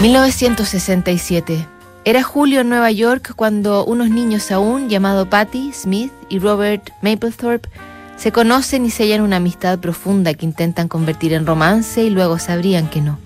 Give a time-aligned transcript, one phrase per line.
[0.00, 1.66] 1967.
[2.04, 7.70] Era julio en Nueva York cuando unos niños aún, llamados Patty Smith y Robert Mapplethorpe,
[8.16, 12.90] se conocen y sellan una amistad profunda que intentan convertir en romance y luego sabrían
[12.90, 13.18] que no.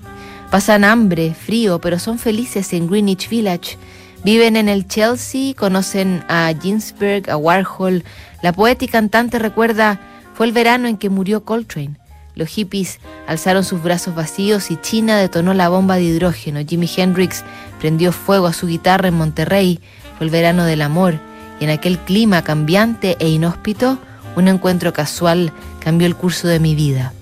[0.53, 3.77] Pasan hambre, frío, pero son felices en Greenwich Village.
[4.23, 8.05] Viven en el Chelsea, conocen a Ginsberg, a Warhol.
[8.43, 10.01] La poeta y cantante recuerda,
[10.35, 11.97] fue el verano en que murió Coltrane.
[12.35, 16.61] Los hippies alzaron sus brazos vacíos y China detonó la bomba de hidrógeno.
[16.67, 17.45] Jimi Hendrix
[17.81, 19.81] prendió fuego a su guitarra en Monterrey.
[20.17, 21.19] Fue el verano del amor.
[21.61, 23.99] Y en aquel clima cambiante e inhóspito,
[24.37, 27.13] un encuentro casual cambió el curso de mi vida.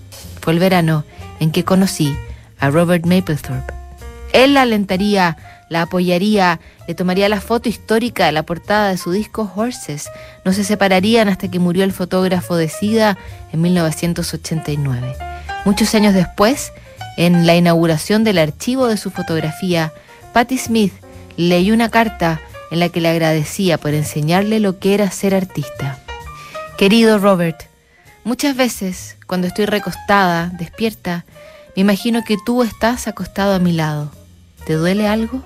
[0.41, 1.05] Fue el verano
[1.41, 2.17] en que conocí
[2.59, 3.75] a Robert Mapplethorpe.
[4.33, 5.37] Él alentaría,
[5.69, 10.09] la apoyaría, le tomaría la foto histórica de la portada de su disco Horses.
[10.45, 13.19] No se separarían hasta que murió el fotógrafo de Sida
[13.53, 15.15] en 1989.
[15.65, 16.73] Muchos años después,
[17.17, 19.93] en la inauguración del archivo de su fotografía,
[20.33, 20.93] Patti Smith
[21.37, 25.99] leyó una carta en la que le agradecía por enseñarle lo que era ser artista.
[26.77, 27.65] Querido Robert,
[28.25, 31.25] muchas veces cuando estoy recostada, despierta,
[31.77, 34.11] me imagino que tú estás acostado a mi lado.
[34.67, 35.43] ¿Te duele algo?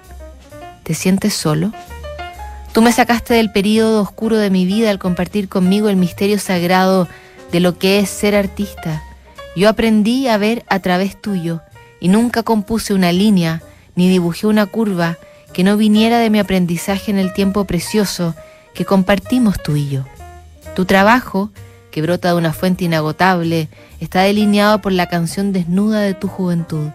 [0.82, 1.72] ¿Te sientes solo?
[2.72, 7.06] Tú me sacaste del período oscuro de mi vida al compartir conmigo el misterio sagrado
[7.52, 9.02] de lo que es ser artista.
[9.54, 11.60] Yo aprendí a ver a través tuyo
[12.00, 13.62] y nunca compuse una línea
[13.94, 15.18] ni dibujé una curva
[15.52, 18.34] que no viniera de mi aprendizaje en el tiempo precioso
[18.74, 20.04] que compartimos tú y yo.
[20.74, 21.50] Tu trabajo,
[21.90, 23.68] que brota de una fuente inagotable,
[24.00, 26.88] está delineado por la canción desnuda de tu juventud.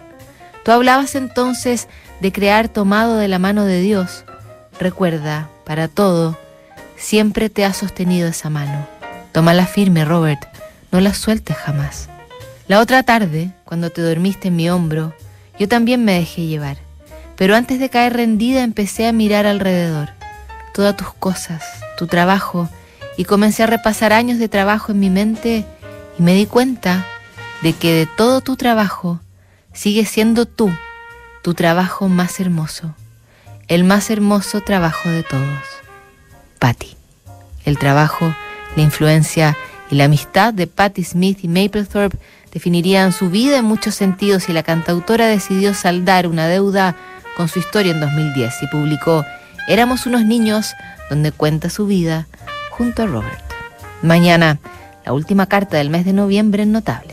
[0.67, 1.87] Tú hablabas entonces
[2.19, 4.25] de crear tomado de la mano de Dios.
[4.77, 6.37] Recuerda, para todo,
[6.97, 8.85] siempre te ha sostenido esa mano.
[9.31, 10.45] Tómala firme, Robert,
[10.91, 12.09] no la sueltes jamás.
[12.67, 15.13] La otra tarde, cuando te dormiste en mi hombro,
[15.57, 16.75] yo también me dejé llevar.
[17.37, 20.09] Pero antes de caer rendida empecé a mirar alrededor,
[20.73, 21.63] todas tus cosas,
[21.97, 22.67] tu trabajo,
[23.15, 25.63] y comencé a repasar años de trabajo en mi mente
[26.19, 27.05] y me di cuenta
[27.63, 29.21] de que de todo tu trabajo
[29.77, 30.71] sigue siendo tú,
[31.43, 32.95] tu trabajo más hermoso,
[33.67, 35.63] el más hermoso trabajo de todos.
[36.57, 36.97] Patty.
[37.63, 38.33] El trabajo,
[38.75, 39.55] la influencia
[39.91, 42.17] y la amistad de Patty Smith y Mapplethorpe
[42.51, 46.95] definirían su vida en muchos sentidos y la cantautora decidió saldar una deuda
[47.35, 49.23] con su historia en 2010 y publicó
[49.67, 50.73] Éramos unos niños,
[51.09, 52.27] donde cuenta su vida
[52.71, 53.43] junto a Robert.
[54.01, 54.59] Mañana,
[55.05, 57.05] la última carta del mes de noviembre en Notable.